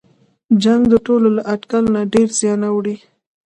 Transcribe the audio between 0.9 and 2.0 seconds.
ټولو له اټکل